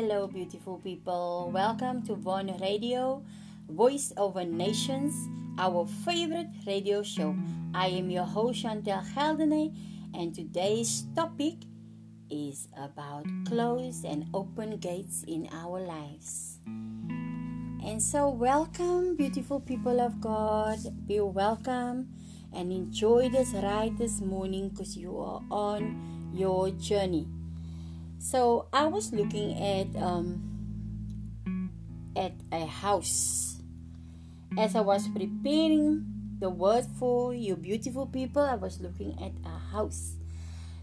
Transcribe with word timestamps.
Hello, 0.00 0.26
beautiful 0.26 0.78
people. 0.78 1.50
Mm. 1.50 1.52
Welcome 1.52 2.02
to 2.08 2.14
Von 2.14 2.48
Radio, 2.56 3.22
Voice 3.68 4.14
over 4.16 4.46
Nations, 4.46 5.12
our 5.58 5.84
favorite 6.06 6.48
radio 6.66 7.02
show. 7.02 7.36
I 7.74 7.88
am 7.88 8.08
your 8.08 8.24
host, 8.24 8.64
Chantel 8.64 9.04
Geldenay, 9.12 9.76
and 10.14 10.34
today's 10.34 11.04
topic 11.14 11.68
is 12.30 12.66
about 12.80 13.26
closed 13.44 14.06
and 14.06 14.24
open 14.32 14.78
gates 14.78 15.22
in 15.28 15.50
our 15.52 15.78
lives. 15.78 16.60
And 17.84 18.00
so, 18.00 18.30
welcome, 18.30 19.16
beautiful 19.16 19.60
people 19.60 20.00
of 20.00 20.18
God. 20.18 20.78
Be 21.06 21.20
welcome 21.20 22.08
and 22.54 22.72
enjoy 22.72 23.28
this 23.28 23.52
ride 23.52 23.98
this 23.98 24.22
morning 24.22 24.70
because 24.70 24.96
you 24.96 25.18
are 25.18 25.42
on 25.50 26.32
your 26.32 26.70
journey. 26.70 27.28
So 28.20 28.66
I 28.70 28.84
was 28.84 29.14
looking 29.14 29.56
at 29.56 29.96
um, 29.96 30.44
at 32.14 32.32
a 32.52 32.66
house 32.66 33.62
as 34.58 34.76
I 34.76 34.82
was 34.82 35.08
preparing 35.08 36.04
the 36.38 36.50
word 36.50 36.84
for 36.98 37.32
you 37.32 37.56
beautiful 37.56 38.04
people. 38.04 38.42
I 38.42 38.56
was 38.56 38.78
looking 38.78 39.16
at 39.24 39.32
a 39.48 39.56
house. 39.72 40.16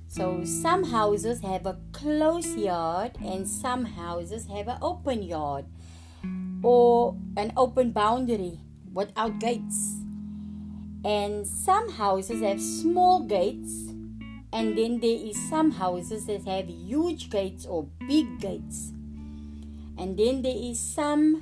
So 0.07 0.45
some 0.45 0.83
houses 0.85 1.41
have 1.41 1.67
a 1.67 1.77
closed 1.91 2.57
yard 2.57 3.11
and 3.23 3.47
some 3.47 3.85
houses 3.85 4.47
have 4.47 4.67
an 4.67 4.79
open 4.81 5.21
yard 5.21 5.65
or 6.63 7.15
an 7.37 7.53
open 7.55 7.91
boundary 7.91 8.57
without 8.91 9.37
gates. 9.37 10.01
And 11.05 11.45
some 11.45 11.91
houses 11.91 12.41
have 12.41 12.59
small 12.59 13.21
gates 13.21 13.93
and 14.53 14.77
then 14.77 14.99
there 14.99 15.17
is 15.17 15.37
some 15.49 15.71
houses 15.71 16.25
that 16.27 16.45
have 16.45 16.69
huge 16.69 17.29
gates 17.29 17.65
or 17.65 17.87
big 18.07 18.39
gates. 18.39 18.93
And 19.97 20.17
then 20.17 20.41
there 20.41 20.55
is 20.55 20.79
some 20.79 21.41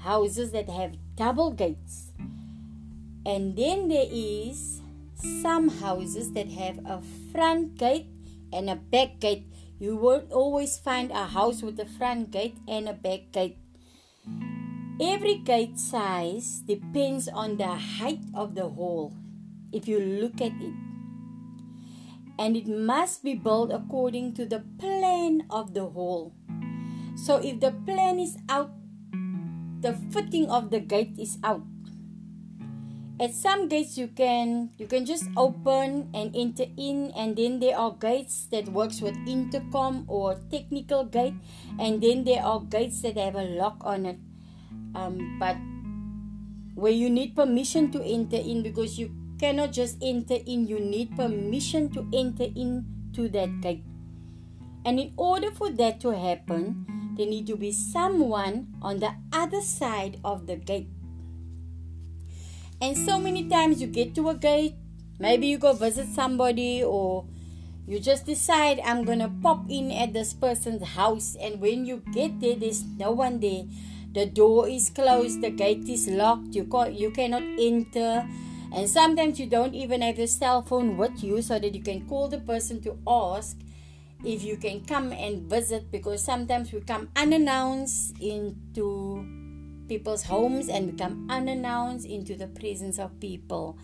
houses 0.00 0.50
that 0.52 0.68
have 0.68 0.96
double 1.16 1.50
gates. 1.50 2.12
And 3.24 3.56
then 3.56 3.88
there 3.88 4.08
is 4.10 4.80
some 5.14 5.68
houses 5.68 6.32
that 6.32 6.48
have 6.48 6.78
a 6.84 7.00
front 7.32 7.76
gate 7.76 8.06
and 8.52 8.68
a 8.68 8.76
back 8.76 9.20
gate. 9.20 9.46
You 9.78 9.96
won't 9.96 10.30
always 10.30 10.76
find 10.76 11.10
a 11.10 11.26
house 11.26 11.62
with 11.62 11.80
a 11.80 11.86
front 11.86 12.30
gate 12.30 12.56
and 12.68 12.88
a 12.88 12.92
back 12.92 13.32
gate. 13.32 13.56
Every 15.00 15.36
gate 15.36 15.78
size 15.78 16.60
depends 16.66 17.28
on 17.28 17.56
the 17.56 17.74
height 17.74 18.20
of 18.34 18.54
the 18.54 18.68
hall 18.68 19.14
if 19.72 19.88
you 19.88 20.00
look 20.00 20.40
at 20.42 20.52
it 20.60 20.89
and 22.38 22.56
it 22.56 22.66
must 22.66 23.22
be 23.22 23.34
built 23.34 23.72
according 23.72 24.34
to 24.34 24.46
the 24.46 24.60
plan 24.78 25.44
of 25.50 25.74
the 25.74 25.86
hall. 25.86 26.34
So 27.16 27.36
if 27.36 27.60
the 27.60 27.72
plan 27.84 28.18
is 28.18 28.38
out, 28.48 28.72
the 29.80 29.94
footing 30.12 30.48
of 30.48 30.70
the 30.70 30.80
gate 30.80 31.16
is 31.18 31.38
out. 31.44 31.62
At 33.20 33.34
some 33.36 33.68
gates 33.68 33.98
you 34.00 34.08
can 34.08 34.72
you 34.80 34.88
can 34.88 35.04
just 35.04 35.28
open 35.36 36.08
and 36.16 36.32
enter 36.32 36.64
in 36.80 37.12
and 37.12 37.36
then 37.36 37.60
there 37.60 37.76
are 37.76 37.92
gates 37.92 38.48
that 38.48 38.72
works 38.72 39.04
with 39.04 39.12
intercom 39.28 40.08
or 40.08 40.40
technical 40.48 41.04
gate 41.04 41.36
and 41.78 42.00
then 42.00 42.24
there 42.24 42.40
are 42.40 42.64
gates 42.64 43.02
that 43.02 43.20
have 43.20 43.36
a 43.36 43.44
lock 43.44 43.76
on 43.84 44.06
it. 44.06 44.18
Um, 44.96 45.36
but 45.38 45.60
where 46.80 46.96
you 46.96 47.10
need 47.10 47.36
permission 47.36 47.92
to 47.92 48.00
enter 48.00 48.40
in 48.40 48.62
because 48.62 48.98
you 48.98 49.12
cannot 49.40 49.72
just 49.72 49.96
enter 50.02 50.36
in, 50.46 50.68
you 50.68 50.78
need 50.78 51.16
permission 51.16 51.88
to 51.90 52.06
enter 52.12 52.44
into 52.44 53.28
that 53.30 53.60
gate. 53.62 53.82
And 54.84 55.00
in 55.00 55.12
order 55.16 55.50
for 55.50 55.70
that 55.70 56.00
to 56.00 56.10
happen, 56.10 56.84
there 57.16 57.26
need 57.26 57.46
to 57.46 57.56
be 57.56 57.72
someone 57.72 58.68
on 58.82 59.00
the 59.00 59.12
other 59.32 59.62
side 59.62 60.20
of 60.24 60.46
the 60.46 60.56
gate. 60.56 60.88
And 62.82 62.96
so 62.96 63.18
many 63.18 63.48
times 63.48 63.80
you 63.80 63.88
get 63.88 64.14
to 64.14 64.28
a 64.28 64.34
gate, 64.34 64.74
maybe 65.18 65.46
you 65.48 65.58
go 65.58 65.72
visit 65.72 66.08
somebody 66.08 66.84
or 66.84 67.26
you 67.86 67.98
just 67.98 68.24
decide 68.24 68.80
I'm 68.84 69.04
gonna 69.04 69.32
pop 69.42 69.64
in 69.68 69.90
at 69.90 70.12
this 70.12 70.32
person's 70.32 70.84
house 70.84 71.36
and 71.40 71.60
when 71.60 71.84
you 71.84 72.02
get 72.12 72.40
there 72.40 72.56
there's 72.56 72.84
no 72.84 73.10
one 73.10 73.40
there. 73.40 73.64
The 74.12 74.26
door 74.26 74.68
is 74.68 74.90
closed, 74.90 75.40
the 75.40 75.50
gate 75.50 75.88
is 75.88 76.08
locked, 76.08 76.54
you 76.54 76.66
you 76.90 77.10
cannot 77.10 77.42
enter 77.58 78.26
and 78.72 78.88
sometimes 78.88 79.40
you 79.40 79.46
don't 79.46 79.74
even 79.74 80.02
have 80.02 80.18
your 80.18 80.26
cell 80.26 80.62
phone 80.62 80.96
with 80.96 81.24
you 81.24 81.42
so 81.42 81.58
that 81.58 81.74
you 81.74 81.82
can 81.82 82.06
call 82.06 82.28
the 82.28 82.38
person 82.38 82.80
to 82.82 82.96
ask 83.06 83.56
if 84.24 84.44
you 84.44 84.56
can 84.56 84.84
come 84.84 85.12
and 85.12 85.48
visit 85.48 85.90
because 85.90 86.22
sometimes 86.22 86.72
we 86.72 86.80
come 86.80 87.08
unannounced 87.16 88.18
into 88.20 89.24
people's 89.88 90.22
homes 90.22 90.68
and 90.68 90.92
we 90.92 90.96
come 90.96 91.26
unannounced 91.30 92.06
into 92.06 92.36
the 92.36 92.46
presence 92.46 92.98
of 92.98 93.18
people. 93.18 93.76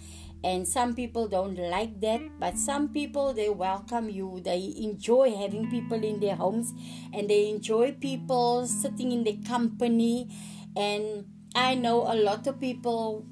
And 0.45 0.69
some 0.69 0.95
people 0.95 1.27
don't 1.27 1.59
like 1.59 2.01
that 2.03 2.21
but 2.39 2.57
some 2.57 2.91
people 2.91 3.33
they 3.33 3.49
welcome 3.49 4.09
you. 4.09 4.41
They 4.45 4.75
enjoy 4.79 5.35
having 5.35 5.69
people 5.69 6.05
in 6.05 6.21
their 6.21 6.37
homes 6.37 6.73
and 7.13 7.29
they 7.29 7.49
enjoy 7.49 7.93
people 7.93 8.67
sitting 8.67 9.11
in 9.11 9.25
their 9.25 9.43
company. 9.47 10.29
And 10.77 11.25
i 11.57 11.75
know 11.75 12.03
a 12.03 12.15
lot 12.15 12.47
of 12.47 12.61
people 12.61 13.25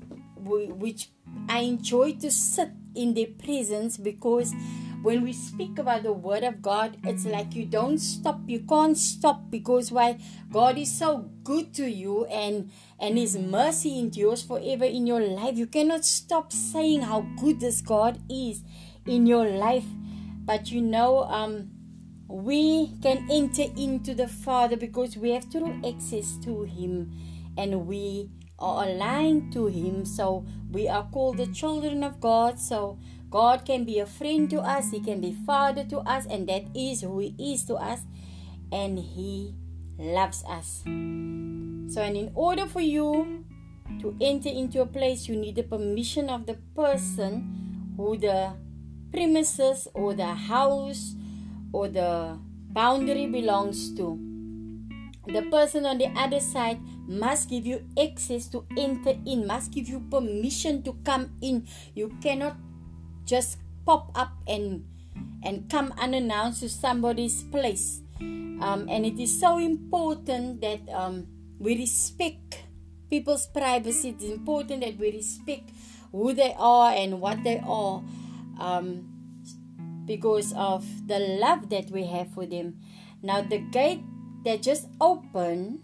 which 0.45 1.11
I 1.49 1.61
enjoy 1.61 2.13
to 2.15 2.31
sit 2.31 2.71
in 2.95 3.15
their 3.15 3.27
presence 3.27 3.97
because 3.97 4.55
when 5.03 5.23
we 5.23 5.35
speak 5.35 5.79
about 5.79 6.03
the 6.03 6.15
word 6.15 6.45
of 6.45 6.63
God, 6.63 6.97
it's 7.05 7.27
like 7.27 7.55
you 7.55 7.67
don't 7.67 7.99
stop, 7.99 8.41
you 8.47 8.61
can't 8.61 8.97
stop 8.97 9.51
because 9.51 9.93
why 9.93 10.19
God 10.51 10.79
is 10.79 10.97
so 10.97 11.29
good 11.45 11.75
to 11.75 11.87
you 11.87 12.25
and 12.25 12.71
and 12.99 13.19
his 13.19 13.37
mercy 13.37 13.99
endures 13.99 14.43
forever 14.43 14.87
in 14.87 15.07
your 15.07 15.21
life. 15.21 15.59
You 15.59 15.67
cannot 15.67 16.07
stop 16.07 16.53
saying 16.53 17.03
how 17.03 17.27
good 17.39 17.61
this 17.61 17.83
God 17.83 18.19
is 18.31 18.63
in 19.07 19.27
your 19.27 19.47
life. 19.47 19.85
But 20.47 20.71
you 20.71 20.81
know, 20.81 21.25
um 21.25 21.71
we 22.27 22.97
can 23.03 23.29
enter 23.31 23.65
into 23.77 24.15
the 24.15 24.27
Father 24.27 24.77
because 24.77 25.19
we 25.19 25.31
have 25.31 25.51
true 25.51 25.79
access 25.87 26.39
to 26.39 26.63
him 26.63 27.13
and 27.59 27.87
we 27.87 28.31
are 28.65 28.89
aligned 28.89 29.53
to 29.53 29.67
Him. 29.67 30.05
So 30.05 30.47
we 30.73 30.89
are 30.89 31.07
called 31.13 31.37
the 31.37 31.47
children 31.47 32.03
of 32.03 32.21
God. 32.21 32.59
So 32.59 32.99
God 33.31 33.65
can 33.65 33.85
be 33.85 33.99
a 33.99 34.07
friend 34.07 34.49
to 34.51 34.61
us, 34.61 34.91
He 34.91 35.01
can 35.01 35.21
be 35.21 35.37
Father 35.45 35.85
to 35.85 35.99
us, 36.01 36.25
and 36.27 36.49
that 36.49 36.65
is 36.75 37.03
who 37.03 37.19
He 37.19 37.35
is 37.39 37.65
to 37.65 37.75
us, 37.75 38.01
and 38.71 38.99
He 38.99 39.55
loves 39.99 40.45
us. 40.49 40.83
So, 40.85 42.01
and 42.01 42.17
in 42.17 42.31
order 42.35 42.67
for 42.67 42.81
you 42.81 43.45
to 44.01 44.17
enter 44.21 44.49
into 44.49 44.81
a 44.83 44.87
place, 44.87 45.29
you 45.29 45.37
need 45.37 45.57
the 45.57 45.63
permission 45.63 46.31
of 46.31 46.47
the 46.47 46.55
person 46.75 47.95
who 47.97 48.17
the 48.17 48.55
premises 49.13 49.89
or 49.95 50.15
the 50.15 50.35
house 50.35 51.15
or 51.73 51.89
the 51.89 52.39
boundary 52.71 53.27
belongs 53.27 53.95
to. 53.95 54.34
The 55.27 55.43
person 55.51 55.87
on 55.87 55.99
the 55.99 56.09
other 56.17 56.41
side 56.41 56.81
must 57.09 57.49
give 57.49 57.67
you 57.67 57.85
access 57.99 58.47
to 58.49 58.65
enter 58.77 59.17
in, 59.25 59.47
must 59.47 59.73
give 59.73 59.89
you 59.89 60.01
permission 60.11 60.83
to 60.83 60.93
come 61.05 61.33
in. 61.41 61.67
You 61.95 62.13
cannot 62.21 62.57
just 63.25 63.59
pop 63.87 64.13
up 64.15 64.33
and 64.47 64.85
and 65.45 65.69
come 65.69 65.93
unannounced 65.99 66.61
to 66.61 66.69
somebody's 66.69 67.43
place. 67.45 68.01
Um, 68.21 68.87
and 68.89 69.05
it 69.05 69.21
is 69.21 69.39
so 69.39 69.59
important 69.59 70.61
that 70.61 70.81
um, 70.89 71.27
we 71.59 71.77
respect 71.77 72.65
people's 73.11 73.47
privacy. 73.47 74.11
It's 74.11 74.25
important 74.25 74.81
that 74.81 74.97
we 74.99 75.13
respect 75.13 75.71
who 76.13 76.33
they 76.33 76.55
are 76.59 76.93
and 76.93 77.21
what 77.21 77.45
they 77.45 77.61
are 77.67 78.03
um, 78.59 79.05
because 80.07 80.53
of 80.57 80.85
the 81.07 81.19
love 81.19 81.69
that 81.71 81.91
we 81.91 82.07
have 82.07 82.33
for 82.33 82.47
them. 82.47 82.81
Now, 83.23 83.43
the 83.43 83.59
gate 83.59 84.03
that 84.45 84.63
just 84.63 84.89
opened 85.01 85.81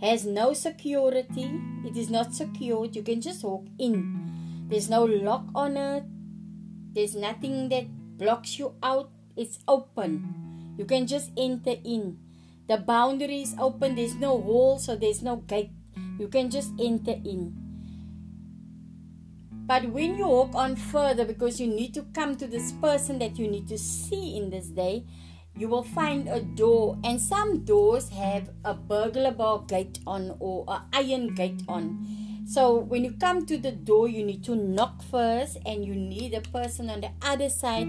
has 0.00 0.24
no 0.24 0.52
security. 0.52 1.50
It 1.84 1.96
is 1.96 2.10
not 2.10 2.34
secured. 2.34 2.94
You 2.94 3.02
can 3.02 3.20
just 3.20 3.42
walk 3.42 3.66
in. 3.78 4.66
There's 4.68 4.88
no 4.88 5.04
lock 5.04 5.46
on 5.54 5.76
it. 5.76 6.04
There's 6.92 7.16
nothing 7.16 7.68
that 7.70 7.86
blocks 8.18 8.58
you 8.58 8.74
out. 8.82 9.10
It's 9.36 9.58
open. 9.66 10.74
You 10.78 10.84
can 10.84 11.06
just 11.06 11.30
enter 11.36 11.76
in. 11.84 12.18
The 12.68 12.76
boundary 12.76 13.42
is 13.42 13.54
open. 13.58 13.96
There's 13.96 14.14
no 14.14 14.34
wall, 14.36 14.78
so 14.78 14.94
there's 14.94 15.22
no 15.22 15.36
gate. 15.36 15.70
You 16.18 16.28
can 16.28 16.50
just 16.50 16.72
enter 16.78 17.12
in. 17.12 17.54
But 19.50 19.90
when 19.90 20.16
you 20.16 20.26
walk 20.26 20.54
on 20.54 20.76
further, 20.76 21.24
because 21.24 21.60
you 21.60 21.66
need 21.66 21.94
to 21.94 22.02
come 22.14 22.36
to 22.36 22.46
this 22.46 22.72
person 22.72 23.18
that 23.18 23.38
you 23.38 23.48
need 23.48 23.68
to 23.68 23.78
see 23.78 24.36
in 24.36 24.50
this 24.50 24.68
day, 24.68 25.04
you 25.56 25.68
will 25.68 25.82
find 25.82 26.28
a 26.28 26.40
door 26.40 26.96
and 27.04 27.20
some 27.20 27.64
doors 27.64 28.08
have 28.10 28.50
a 28.64 28.74
burglar 28.74 29.32
bar 29.32 29.60
gate 29.66 29.98
on 30.06 30.36
or 30.38 30.64
an 30.68 30.82
iron 30.92 31.34
gate 31.34 31.62
on 31.68 32.18
So 32.48 32.80
when 32.80 33.04
you 33.04 33.12
come 33.12 33.44
to 33.44 33.58
the 33.58 33.72
door, 33.72 34.08
you 34.08 34.24
need 34.24 34.42
to 34.44 34.56
knock 34.56 35.02
first, 35.02 35.58
and 35.66 35.84
you 35.84 35.92
need 35.94 36.32
a 36.32 36.40
person 36.40 36.88
on 36.88 37.02
the 37.02 37.10
other 37.20 37.50
side 37.50 37.84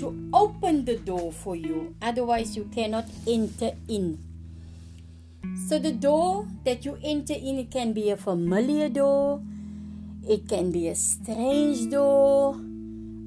to 0.00 0.16
open 0.32 0.86
the 0.86 0.96
door 0.96 1.30
for 1.30 1.54
you. 1.54 1.94
Otherwise, 2.00 2.56
you 2.56 2.64
cannot 2.72 3.04
enter 3.26 3.72
in. 3.86 4.16
So 5.68 5.78
the 5.78 5.92
door 5.92 6.48
that 6.64 6.86
you 6.86 6.96
enter 7.04 7.34
in, 7.34 7.58
it 7.58 7.70
can 7.70 7.92
be 7.92 8.08
a 8.08 8.16
familiar 8.16 8.88
door, 8.88 9.42
it 10.26 10.48
can 10.48 10.72
be 10.72 10.88
a 10.88 10.94
strange 10.94 11.90
door, 11.90 12.56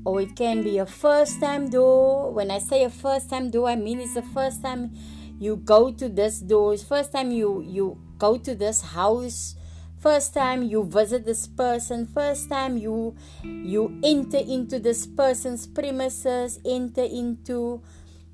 or 0.06 0.22
it 0.22 0.36
can 0.36 0.64
be 0.64 0.78
a 0.78 0.86
first 0.86 1.40
time 1.40 1.70
door. 1.70 2.32
When 2.32 2.52
I 2.52 2.60
say 2.60 2.84
a 2.84 2.90
first 2.90 3.30
time 3.30 3.50
door, 3.50 3.70
I 3.70 3.76
mean 3.76 4.00
it's 4.00 4.14
the 4.14 4.22
first 4.22 4.62
time 4.62 4.92
you 5.40 5.58
go 5.58 5.92
to 5.92 6.10
this 6.10 6.40
door. 6.40 6.78
First 6.78 7.12
time 7.12 7.32
you 7.32 7.62
you 7.62 7.98
go 8.18 8.38
to 8.38 8.56
this 8.56 8.82
house. 8.82 9.56
First 10.00 10.34
time 10.34 10.64
you 10.64 10.84
visit 10.84 11.26
this 11.26 11.46
person. 11.48 12.08
First 12.08 12.50
time 12.50 12.78
you 12.78 13.16
you 13.44 14.00
enter 14.04 14.40
into 14.40 14.80
this 14.80 15.06
person's 15.06 15.68
premises, 15.68 16.60
enter 16.66 17.04
into 17.04 17.82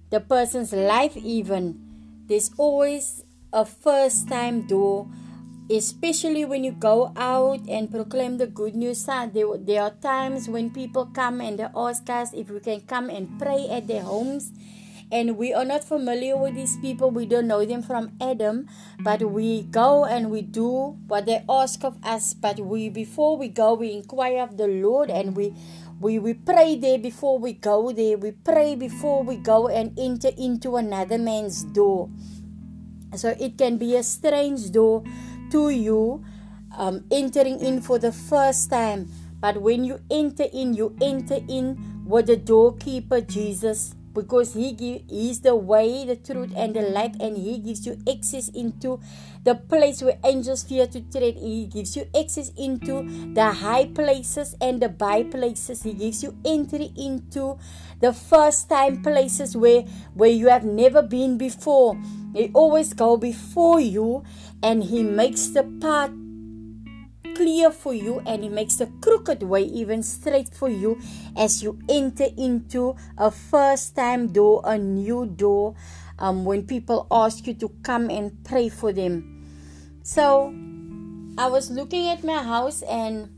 the 0.09 0.19
person's 0.19 0.71
life 0.71 1.17
even. 1.17 1.79
There's 2.27 2.51
always 2.57 3.23
a 3.51 3.65
first 3.65 4.27
time 4.27 4.67
door 4.67 5.07
especially 5.69 6.45
when 6.45 6.63
you 6.63 6.71
go 6.71 7.11
out 7.17 7.59
and 7.67 7.91
proclaim 7.91 8.37
the 8.37 8.47
good 8.47 8.75
news 8.75 9.03
ah, 9.09 9.27
there, 9.27 9.47
there 9.59 9.83
are 9.83 9.95
times 9.99 10.47
when 10.47 10.71
people 10.71 11.05
come 11.07 11.41
and 11.41 11.59
they 11.59 11.67
ask 11.75 12.09
us 12.09 12.31
if 12.33 12.49
we 12.49 12.59
can 12.59 12.81
come 12.81 13.09
and 13.09 13.39
pray 13.39 13.67
at 13.69 13.87
their 13.87 14.03
homes. 14.03 14.51
And 15.09 15.37
we 15.37 15.53
are 15.53 15.63
not 15.63 15.85
familiar 15.85 16.35
with 16.35 16.55
these 16.55 16.75
people. 16.77 17.11
We 17.11 17.25
don't 17.25 17.47
know 17.47 17.63
them 17.63 17.81
from 17.81 18.11
adam. 18.19 18.67
But 18.99 19.23
we 19.23 19.63
go 19.63 20.03
and 20.03 20.29
we 20.29 20.41
do 20.41 20.99
what 21.07 21.25
they 21.25 21.43
ask 21.47 21.85
of 21.85 21.95
us. 22.03 22.33
But 22.33 22.59
we 22.59 22.89
before 22.89 23.37
we 23.37 23.47
go 23.47 23.73
we 23.73 23.93
inquire 23.93 24.43
of 24.43 24.57
the 24.57 24.67
lord 24.67 25.09
and 25.09 25.35
we 25.35 25.55
we, 25.99 26.19
we 26.19 26.33
pray 26.35 26.75
there 26.75 26.99
before 26.99 27.39
we 27.39 27.53
go 27.53 27.91
there. 27.91 28.17
We 28.17 28.31
pray 28.31 28.75
before 28.75 29.23
we 29.23 29.37
go 29.37 29.67
and 29.67 29.97
enter 29.97 30.29
into 30.37 30.75
another 30.75 31.17
man's 31.17 31.63
door. 31.63 32.09
So 33.15 33.33
it 33.39 33.57
can 33.57 33.77
be 33.77 33.95
a 33.95 34.03
strange 34.03 34.71
door 34.71 35.03
to 35.51 35.69
you 35.69 36.23
um, 36.77 37.03
entering 37.11 37.59
in 37.59 37.81
for 37.81 37.99
the 37.99 38.11
first 38.11 38.69
time. 38.69 39.09
But 39.39 39.61
when 39.61 39.83
you 39.83 39.99
enter 40.09 40.45
in, 40.51 40.73
you 40.73 40.95
enter 41.01 41.39
in 41.47 42.03
with 42.05 42.27
the 42.27 42.37
doorkeeper, 42.37 43.21
Jesus, 43.21 43.93
because 44.13 44.55
he 44.55 44.71
give, 44.71 45.03
he's 45.07 45.41
the 45.41 45.55
way, 45.55 46.03
the 46.05 46.15
truth, 46.15 46.51
and 46.55 46.75
the 46.75 46.81
light, 46.81 47.15
and 47.19 47.37
he 47.37 47.59
gives 47.59 47.85
you 47.85 48.01
access 48.11 48.49
into 48.49 48.99
the 49.43 49.53
place 49.53 50.01
where 50.01 50.17
angels 50.25 50.63
fear 50.63 50.87
to 50.87 51.01
tread. 51.01 51.35
He 51.37 51.67
gives 51.67 51.95
you 51.95 52.07
access 52.19 52.49
into 52.57 53.05
the 53.35 53.51
high 53.51 53.85
places 53.85 54.55
and 54.59 54.81
the 54.81 54.89
by 54.89 55.21
places. 55.23 55.83
He 55.83 55.93
gives 55.93 56.23
you 56.23 56.35
entry 56.43 56.91
into 56.97 57.59
the 58.01 58.11
first 58.11 58.69
time 58.69 59.03
places 59.03 59.55
where 59.55 59.83
where 60.15 60.29
you 60.29 60.47
have 60.47 60.65
never 60.65 61.01
been 61.01 61.37
before. 61.37 61.95
He 62.33 62.49
always 62.53 62.93
go 62.93 63.17
before 63.17 63.79
you, 63.79 64.23
and 64.63 64.83
he 64.83 65.03
makes 65.03 65.47
the 65.47 65.63
path 65.81 66.11
clear 67.35 67.69
for 67.71 67.93
you 67.93 68.19
and 68.25 68.43
he 68.43 68.49
makes 68.49 68.77
the 68.77 68.87
crooked 69.01 69.43
way 69.43 69.61
even 69.61 70.01
straight 70.01 70.49
for 70.49 70.69
you 70.69 70.99
as 71.35 71.61
you 71.61 71.77
enter 71.87 72.25
into 72.35 72.95
a 73.17 73.29
first 73.29 73.95
time 73.95 74.27
door, 74.27 74.61
a 74.65 74.77
new 74.77 75.25
door, 75.25 75.75
um, 76.17 76.45
when 76.45 76.65
people 76.65 77.05
ask 77.11 77.45
you 77.45 77.53
to 77.53 77.69
come 77.83 78.09
and 78.09 78.43
pray 78.43 78.69
for 78.69 78.91
them. 78.91 79.45
So 80.01 80.53
I 81.37 81.47
was 81.47 81.69
looking 81.69 82.07
at 82.07 82.23
my 82.23 82.41
house 82.41 82.81
and 82.81 83.29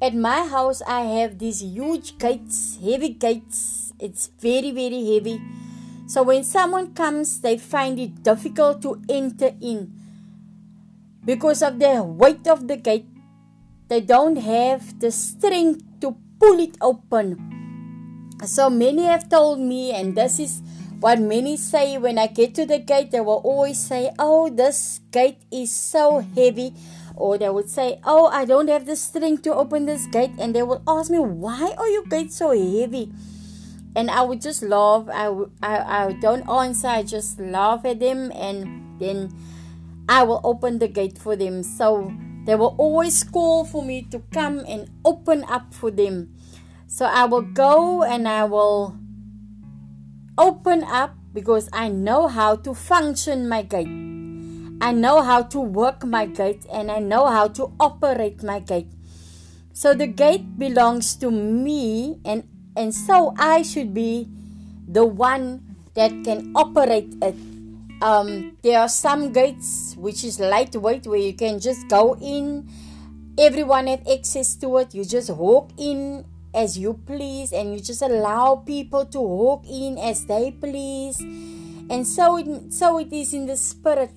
at 0.00 0.14
my 0.14 0.46
house 0.46 0.80
I 0.86 1.00
have 1.00 1.38
these 1.38 1.60
huge 1.60 2.18
gates, 2.18 2.78
heavy 2.80 3.08
gates. 3.08 3.92
It's 3.98 4.28
very, 4.38 4.70
very 4.70 5.14
heavy. 5.14 5.42
So 6.06 6.22
when 6.22 6.44
someone 6.44 6.94
comes, 6.94 7.40
they 7.40 7.58
find 7.58 7.98
it 7.98 8.22
difficult 8.22 8.82
to 8.82 9.02
enter 9.08 9.52
in 9.60 10.03
because 11.24 11.62
of 11.62 11.78
the 11.78 12.02
weight 12.02 12.46
of 12.46 12.68
the 12.68 12.76
gate 12.76 13.06
they 13.88 14.00
don't 14.00 14.36
have 14.36 14.98
the 15.00 15.10
strength 15.10 15.84
to 16.00 16.16
pull 16.40 16.58
it 16.58 16.76
open. 16.80 17.36
So 18.44 18.70
many 18.70 19.04
have 19.04 19.28
told 19.28 19.60
me, 19.60 19.92
and 19.92 20.16
this 20.16 20.38
is 20.38 20.62
what 21.00 21.20
many 21.20 21.56
say 21.56 21.98
when 21.98 22.18
I 22.18 22.26
get 22.26 22.54
to 22.56 22.66
the 22.66 22.78
gate, 22.78 23.10
they 23.10 23.20
will 23.20 23.42
always 23.44 23.78
say, 23.78 24.10
Oh, 24.18 24.48
this 24.48 25.00
gate 25.10 25.42
is 25.52 25.70
so 25.70 26.20
heavy. 26.34 26.74
Or 27.14 27.38
they 27.38 27.48
would 27.50 27.68
say, 27.68 28.00
Oh, 28.04 28.26
I 28.26 28.44
don't 28.44 28.68
have 28.68 28.86
the 28.86 28.96
strength 28.96 29.42
to 29.42 29.54
open 29.54 29.86
this 29.86 30.06
gate. 30.06 30.32
And 30.38 30.54
they 30.54 30.62
will 30.62 30.82
ask 30.88 31.10
me, 31.10 31.18
Why 31.18 31.74
are 31.76 31.88
your 31.88 32.04
gates 32.04 32.36
so 32.36 32.50
heavy? 32.50 33.12
And 33.94 34.10
I 34.10 34.22
would 34.22 34.40
just 34.40 34.62
laugh. 34.62 35.06
I, 35.12 35.28
I, 35.62 36.06
I 36.06 36.12
don't 36.14 36.48
answer. 36.48 36.88
I 36.88 37.02
just 37.02 37.38
laugh 37.38 37.84
at 37.84 38.00
them. 38.00 38.32
And 38.32 38.98
then 38.98 39.30
I 40.08 40.22
will 40.22 40.40
open 40.44 40.78
the 40.78 40.88
gate 40.88 41.18
for 41.18 41.36
them. 41.36 41.62
So 41.62 42.12
they 42.44 42.54
will 42.54 42.74
always 42.78 43.24
call 43.24 43.64
for 43.64 43.82
me 43.82 44.02
to 44.10 44.20
come 44.32 44.64
and 44.68 44.90
open 45.04 45.44
up 45.44 45.72
for 45.72 45.90
them. 45.90 46.34
So 46.86 47.06
I 47.06 47.24
will 47.24 47.42
go 47.42 48.02
and 48.02 48.28
I 48.28 48.44
will 48.44 48.98
open 50.36 50.84
up 50.84 51.16
because 51.32 51.68
I 51.72 51.88
know 51.88 52.28
how 52.28 52.56
to 52.56 52.74
function 52.74 53.48
my 53.48 53.62
gate. 53.62 53.88
I 54.80 54.92
know 54.92 55.22
how 55.22 55.42
to 55.42 55.60
work 55.60 56.04
my 56.04 56.26
gate 56.26 56.66
and 56.72 56.90
I 56.90 56.98
know 56.98 57.26
how 57.26 57.48
to 57.48 57.72
operate 57.80 58.42
my 58.42 58.60
gate. 58.60 58.90
So 59.72 59.94
the 59.94 60.06
gate 60.06 60.58
belongs 60.58 61.16
to 61.16 61.30
me 61.30 62.20
and 62.24 62.44
and 62.76 62.94
so 62.94 63.34
I 63.38 63.62
should 63.62 63.94
be 63.94 64.28
the 64.86 65.06
one 65.06 65.62
that 65.94 66.10
can 66.24 66.52
operate 66.54 67.14
it 67.22 67.53
um, 68.04 68.58
there 68.62 68.80
are 68.80 68.88
some 68.88 69.32
gates 69.32 69.96
which 69.96 70.24
is 70.24 70.38
lightweight 70.38 71.06
where 71.06 71.18
you 71.18 71.32
can 71.32 71.58
just 71.58 71.88
go 71.88 72.14
in. 72.20 72.68
Everyone 73.38 73.86
has 73.86 74.00
access 74.06 74.54
to 74.56 74.76
it. 74.78 74.94
You 74.94 75.04
just 75.06 75.30
walk 75.30 75.70
in 75.78 76.26
as 76.52 76.76
you 76.78 77.00
please, 77.06 77.50
and 77.52 77.72
you 77.72 77.80
just 77.80 78.02
allow 78.02 78.56
people 78.56 79.06
to 79.06 79.20
walk 79.20 79.64
in 79.66 79.96
as 79.96 80.26
they 80.26 80.52
please. 80.52 81.18
And 81.88 82.06
so 82.06 82.36
it, 82.36 82.72
so 82.74 82.98
it 82.98 83.10
is 83.10 83.32
in 83.32 83.46
the 83.46 83.56
spirit. 83.56 84.10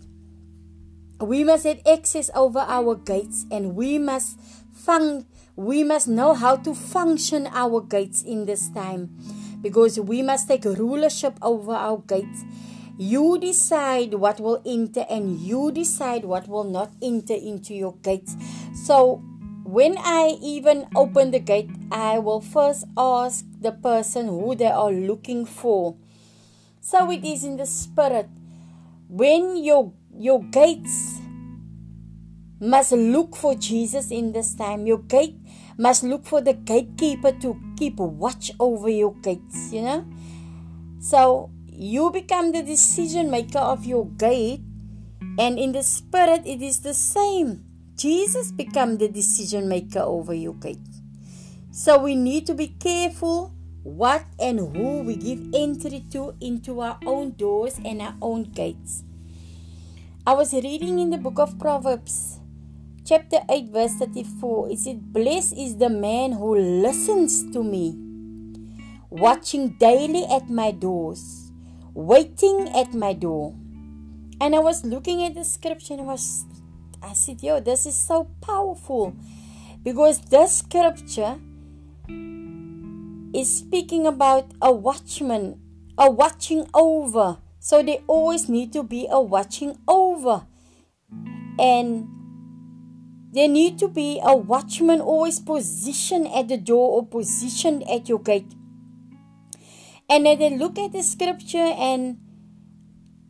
We 1.19 1.43
must 1.45 1.65
have 1.65 1.79
access 1.87 2.29
over 2.35 2.59
our 2.59 2.93
gates, 2.93 3.45
and 3.49 3.73
we 3.73 3.97
must 3.97 4.37
fun- 4.73 5.25
we 5.55 5.83
must 5.83 6.07
know 6.07 6.35
how 6.35 6.57
to 6.57 6.75
function 6.75 7.47
our 7.55 7.81
gates 7.81 8.21
in 8.21 8.45
this 8.45 8.69
time, 8.69 9.09
because 9.63 9.97
we 9.97 10.21
must 10.21 10.47
take 10.47 10.65
rulership 10.65 11.39
over 11.41 11.71
our 11.71 12.03
gates 12.05 12.43
you 12.97 13.37
decide 13.39 14.13
what 14.15 14.39
will 14.39 14.61
enter 14.65 15.05
and 15.09 15.39
you 15.39 15.71
decide 15.71 16.25
what 16.25 16.47
will 16.47 16.63
not 16.63 16.91
enter 17.01 17.33
into 17.35 17.73
your 17.73 17.95
gates. 18.03 18.35
So, 18.73 19.23
when 19.63 19.97
I 19.97 20.37
even 20.41 20.87
open 20.95 21.31
the 21.31 21.39
gate, 21.39 21.69
I 21.91 22.19
will 22.19 22.41
first 22.41 22.85
ask 22.97 23.45
the 23.59 23.71
person 23.71 24.27
who 24.27 24.55
they 24.55 24.71
are 24.71 24.91
looking 24.91 25.45
for. 25.45 25.95
So 26.79 27.11
it 27.11 27.25
is 27.25 27.43
in 27.43 27.57
the 27.57 27.65
spirit. 27.65 28.29
When 29.09 29.57
your 29.57 29.91
your 30.17 30.41
gates 30.41 31.19
must 32.59 32.91
look 32.91 33.35
for 33.35 33.55
Jesus 33.55 34.11
in 34.11 34.31
this 34.31 34.55
time. 34.55 34.87
Your 34.87 34.99
gate 34.99 35.37
must 35.77 36.03
look 36.03 36.25
for 36.25 36.41
the 36.41 36.53
gatekeeper 36.53 37.31
to 37.33 37.59
keep 37.77 37.97
watch 37.97 38.51
over 38.59 38.89
your 38.89 39.13
gates, 39.15 39.71
you 39.71 39.81
know? 39.81 40.05
So 40.99 41.51
you 41.79 42.09
become 42.09 42.53
the 42.53 42.63
decision 42.63 43.29
maker 43.29 43.59
of 43.59 43.85
your 43.85 44.07
gate 44.07 44.61
and 45.37 45.59
in 45.59 45.73
the 45.73 45.83
spirit 45.83 46.41
it 46.43 46.59
is 46.59 46.79
the 46.79 46.93
same. 46.95 47.63
Jesus 47.95 48.51
become 48.51 48.97
the 48.97 49.07
decision 49.07 49.69
maker 49.69 49.99
over 49.99 50.33
your 50.33 50.55
gate. 50.55 50.79
So 51.71 51.99
we 51.99 52.15
need 52.15 52.47
to 52.47 52.55
be 52.55 52.69
careful 52.69 53.53
what 53.83 54.25
and 54.39 54.57
who 54.57 55.03
we 55.03 55.15
give 55.17 55.53
entry 55.53 56.03
to 56.13 56.33
into 56.41 56.81
our 56.81 56.97
own 57.05 57.33
doors 57.37 57.79
and 57.85 58.01
our 58.01 58.15
own 58.23 58.43
gates. 58.43 59.03
I 60.25 60.33
was 60.33 60.53
reading 60.53 60.97
in 60.97 61.11
the 61.11 61.19
book 61.19 61.37
of 61.37 61.59
proverbs 61.59 62.39
chapter 63.05 63.37
8 63.49 63.69
verse 63.69 63.93
34 63.93 64.71
it 64.71 64.79
said 64.79 65.13
blessed 65.13 65.53
is 65.53 65.77
the 65.77 65.89
man 65.89 66.33
who 66.33 66.57
listens 66.57 67.49
to 67.53 67.63
me 67.63 67.95
watching 69.09 69.77
daily 69.77 70.25
at 70.25 70.49
my 70.49 70.71
doors 70.71 71.46
waiting 71.97 72.69
at 72.75 72.93
my 72.93 73.11
door. 73.11 73.55
And 74.39 74.55
I 74.55 74.59
was 74.59 74.85
looking 74.85 75.23
at 75.23 75.33
the 75.33 75.43
scripture 75.43 75.95
and 75.95 76.03
I 76.03 76.05
was 76.05 76.45
I 77.01 77.13
said, 77.13 77.41
yo, 77.41 77.59
this 77.59 77.85
is 77.87 77.97
so 77.97 78.29
powerful. 78.41 79.15
Because 79.83 80.19
this 80.21 80.59
scripture 80.59 81.39
is 83.33 83.57
speaking 83.57 84.05
about 84.05 84.51
a 84.61 84.71
watchman, 84.71 85.59
a 85.97 86.09
watching 86.09 86.67
over. 86.73 87.39
So 87.59 87.81
they 87.81 88.03
always 88.05 88.47
need 88.47 88.73
to 88.73 88.83
be 88.83 89.07
a 89.09 89.19
watching 89.19 89.77
over. 89.87 90.45
And 91.59 92.07
there 93.31 93.47
need 93.47 93.79
to 93.79 93.87
be 93.87 94.21
a 94.23 94.35
watchman 94.35 95.01
always 95.01 95.39
positioned 95.39 96.27
at 96.27 96.47
the 96.47 96.57
door 96.57 96.91
or 96.91 97.07
positioned 97.07 97.89
at 97.89 98.07
your 98.07 98.19
gate. 98.19 98.53
And 100.09 100.25
then 100.25 100.41
I 100.41 100.55
look 100.55 100.79
at 100.79 100.93
the 100.93 101.03
scripture 101.03 101.57
and 101.57 102.17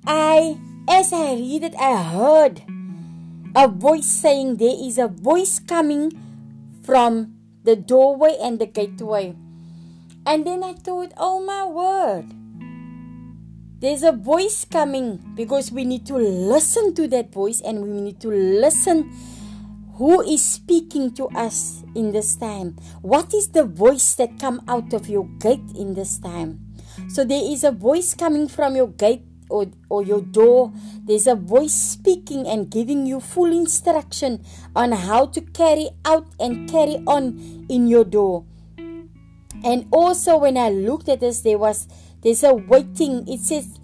I, 0.05 0.60
as 0.88 1.12
I 1.12 1.34
read 1.34 1.63
it, 1.63 1.75
I 1.75 2.03
heard 2.03 2.62
a 3.55 3.67
voice 3.67 4.05
saying, 4.05 4.57
There 4.57 4.75
is 4.77 5.00
a 5.00 5.07
voice 5.07 5.60
coming 5.60 6.13
from 6.84 7.34
the 7.63 7.75
doorway 7.75 8.38
and 8.39 8.60
the 8.60 8.67
gateway. 8.67 9.36
And 10.27 10.46
then 10.46 10.63
I 10.63 10.74
thought, 10.74 11.13
Oh 11.17 11.43
my 11.43 11.65
word. 11.65 12.31
There's 13.79 14.03
a 14.03 14.12
voice 14.12 14.63
coming 14.63 15.34
because 15.36 15.72
we 15.72 15.84
need 15.84 16.05
to 16.07 16.15
listen 16.17 16.93
to 16.93 17.07
that 17.07 17.34
voice 17.34 17.60
and 17.62 17.81
we 17.81 18.01
need 18.01 18.22
to 18.22 18.29
listen 18.29 19.12
who 19.96 20.22
is 20.22 20.46
speaking 20.46 21.12
to 21.15 21.25
us 21.29 21.84
in 21.96 22.12
this 22.12 22.36
time. 22.36 22.77
What 23.01 23.34
is 23.34 23.50
the 23.50 23.63
voice 23.63 24.13
that 24.15 24.39
come 24.39 24.62
out 24.67 24.93
of 24.93 25.10
your 25.10 25.27
gate 25.39 25.74
in 25.75 25.96
this 25.96 26.19
time? 26.19 26.66
So 27.10 27.24
there 27.24 27.42
is 27.42 27.63
a 27.63 27.72
voice 27.72 28.13
coming 28.13 28.48
from 28.48 28.75
your 28.75 28.88
gate 28.88 29.24
or, 29.50 29.68
or 29.89 30.04
your 30.04 30.22
door. 30.22 30.72
There's 31.06 31.27
a 31.27 31.36
voice 31.36 31.74
speaking 31.74 32.48
and 32.48 32.70
giving 32.70 33.06
you 33.06 33.20
full 33.20 33.51
instruction 33.51 34.44
on 34.75 34.92
how 34.92 35.27
to 35.27 35.42
carry 35.42 35.89
out 36.06 36.27
and 36.39 36.70
carry 36.70 36.98
on 37.08 37.66
in 37.70 37.88
your 37.88 38.04
door. 38.04 38.46
And 39.63 39.88
also 39.92 40.38
when 40.38 40.58
I 40.58 40.70
looked 40.70 41.10
at 41.10 41.20
this, 41.20 41.42
there 41.42 41.58
was 41.58 41.88
there's 42.22 42.44
a 42.44 42.54
waiting. 42.54 43.27
It 43.27 43.39
says 43.39 43.80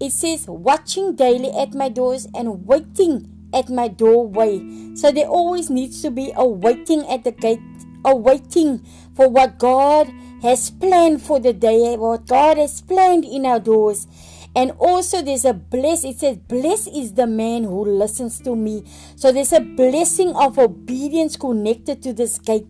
it 0.00 0.12
says 0.12 0.46
watching 0.46 1.16
daily 1.16 1.50
at 1.50 1.74
my 1.74 1.88
doors 1.88 2.28
and 2.34 2.66
waiting 2.66 3.32
at 3.54 3.68
my 3.68 3.88
doorway. 3.88 4.94
So 4.94 5.10
there 5.10 5.26
always 5.26 5.70
needs 5.70 6.02
to 6.02 6.10
be 6.10 6.32
a 6.36 6.46
waiting 6.46 7.06
at 7.08 7.24
the 7.24 7.32
gate, 7.32 7.60
a 8.06 8.14
waiting 8.14 8.78
for 9.14 9.28
what 9.28 9.58
God 9.58 10.10
has 10.42 10.70
planned 10.70 11.22
for 11.22 11.40
the 11.40 11.52
day, 11.52 11.96
what 11.96 12.26
God 12.26 12.56
has 12.56 12.80
planned 12.80 13.24
in 13.24 13.44
our 13.44 13.58
doors. 13.60 14.06
And 14.54 14.70
also 14.78 15.20
there's 15.20 15.44
a 15.44 15.52
bless. 15.52 16.04
It 16.04 16.20
says, 16.20 16.38
Blessed 16.38 16.88
is 16.88 17.14
the 17.14 17.26
man 17.26 17.64
who 17.64 17.84
listens 17.84 18.40
to 18.40 18.56
me. 18.56 18.84
So 19.16 19.32
there's 19.32 19.52
a 19.52 19.60
blessing 19.60 20.34
of 20.34 20.58
obedience 20.58 21.36
connected 21.36 22.02
to 22.04 22.12
this 22.12 22.38
gate. 22.38 22.66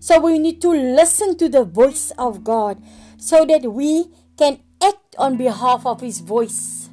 So 0.00 0.20
we 0.20 0.38
need 0.38 0.60
to 0.62 0.70
listen 0.70 1.36
to 1.38 1.48
the 1.48 1.64
voice 1.64 2.12
of 2.18 2.44
God 2.44 2.80
so 3.16 3.44
that 3.46 3.62
we 3.62 4.06
can 4.36 4.60
act 4.80 5.16
on 5.18 5.36
behalf 5.36 5.84
of 5.86 6.00
his 6.00 6.20
voice 6.20 6.88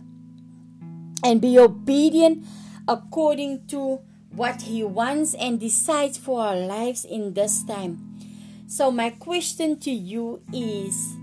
and 1.24 1.40
be 1.40 1.60
obedient 1.60 2.46
according 2.88 3.68
to 3.68 4.00
what 4.36 4.64
he 4.64 4.84
wants 4.84 5.34
and 5.34 5.60
decides 5.60 6.18
for 6.18 6.42
our 6.42 6.56
lives 6.56 7.06
in 7.06 7.34
this 7.34 7.64
time. 7.64 8.20
So, 8.68 8.92
my 8.92 9.12
question 9.12 9.80
to 9.80 9.92
you 9.92 10.42
is 10.52 11.16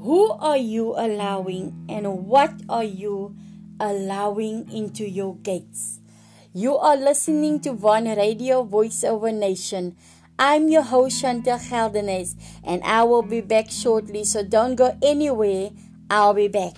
Who 0.00 0.32
are 0.32 0.56
you 0.56 0.94
allowing 0.96 1.86
and 1.88 2.26
what 2.26 2.54
are 2.68 2.84
you 2.84 3.36
allowing 3.78 4.70
into 4.72 5.08
your 5.08 5.36
gates? 5.36 6.00
You 6.52 6.76
are 6.76 6.96
listening 6.96 7.60
to 7.60 7.72
One 7.72 8.04
Radio 8.04 8.62
Voice 8.64 9.04
Over 9.04 9.32
Nation. 9.32 9.96
I'm 10.38 10.68
your 10.68 10.82
host 10.82 11.20
Chantal 11.20 11.58
Geldenes 11.58 12.34
and 12.64 12.82
I 12.82 13.04
will 13.04 13.22
be 13.22 13.40
back 13.40 13.70
shortly, 13.70 14.24
so 14.24 14.42
don't 14.42 14.74
go 14.74 14.98
anywhere. 15.02 15.70
I'll 16.10 16.34
be 16.34 16.48
back. 16.48 16.76